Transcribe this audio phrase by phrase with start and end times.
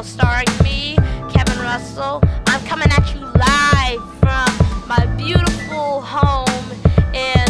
[0.00, 0.96] Cannibal, starring me,
[1.30, 2.22] Kevin Russell.
[2.46, 6.70] I'm coming at you live from my beautiful home
[7.14, 7.46] in.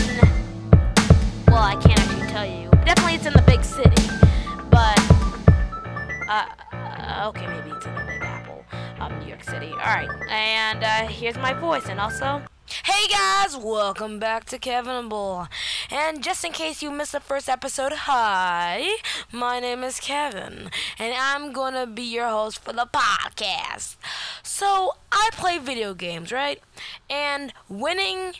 [1.46, 2.70] Well, I can't actually tell you.
[2.84, 4.08] Definitely, it's in the big city.
[4.70, 4.98] But,
[6.28, 8.64] uh, uh, okay, maybe it's in the Big Apple,
[8.98, 9.70] um, New York City.
[9.72, 12.42] Alright, and uh, here's my voice, and also.
[12.84, 15.48] Hey guys, welcome back to Kevin and Bull.
[15.90, 18.96] And just in case you missed the first episode, hi,
[19.30, 23.96] my name is Kevin, and I'm gonna be your host for the podcast.
[24.42, 26.62] So, I play video games, right?
[27.10, 28.36] And winning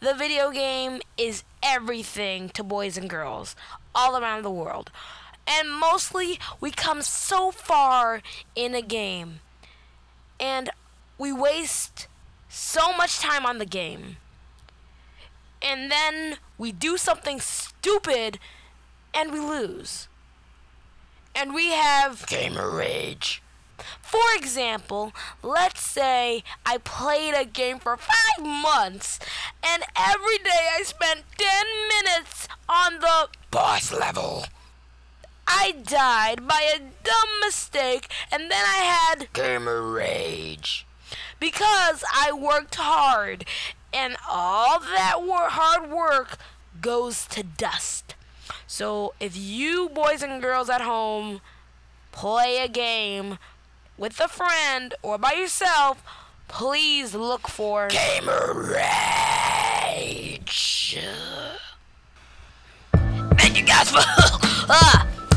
[0.00, 3.54] the video game is everything to boys and girls
[3.94, 4.90] all around the world.
[5.46, 8.22] And mostly, we come so far
[8.54, 9.40] in a game,
[10.40, 10.70] and
[11.18, 12.08] we waste
[12.56, 14.16] so much time on the game.
[15.60, 18.38] And then we do something stupid
[19.12, 20.08] and we lose.
[21.34, 23.42] And we have gamer rage.
[24.00, 29.18] For example, let's say I played a game for five months
[29.62, 31.48] and every day I spent 10
[31.88, 34.46] minutes on the boss level.
[35.46, 40.86] I died by a dumb mistake and then I had gamer rage
[41.40, 43.44] because I worked hard,
[43.92, 46.38] and all that wor- hard work
[46.80, 48.14] goes to dust.
[48.66, 51.40] So if you boys and girls at home
[52.12, 53.38] play a game
[53.96, 56.02] with a friend or by yourself,
[56.48, 58.86] please look for Gamer Rage.
[63.38, 64.00] Thank you guys for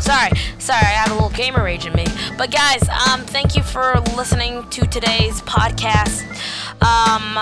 [0.10, 2.06] sorry, sorry, I have a little gamer rage in me.
[2.36, 6.26] But guys, um, thank you for listening to today's podcast.
[6.82, 7.38] Um,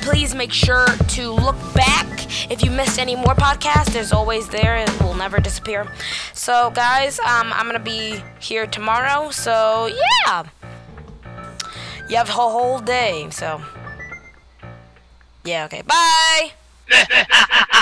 [0.00, 2.06] please make sure to look back
[2.48, 3.92] if you missed any more podcasts.
[3.92, 5.92] There's always there; it will never disappear.
[6.32, 9.30] So, guys, um, I'm gonna be here tomorrow.
[9.30, 9.86] So,
[10.26, 10.44] yeah,
[12.08, 13.26] you have a whole day.
[13.30, 13.60] So,
[15.44, 16.52] yeah, okay, bye.